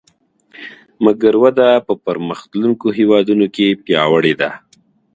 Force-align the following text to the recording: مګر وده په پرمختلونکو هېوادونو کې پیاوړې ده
مګر 1.05 1.33
وده 1.43 1.69
په 1.87 1.93
پرمختلونکو 2.05 2.87
هېوادونو 2.97 3.45
کې 3.55 3.79
پیاوړې 3.85 4.33
ده 4.41 4.51